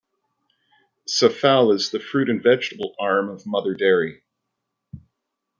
[1.07, 4.23] Safal is the fruit and vegetable arm of Mother Dairy.